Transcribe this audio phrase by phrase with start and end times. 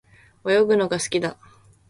[0.43, 1.37] 泳ぐのが好きだ。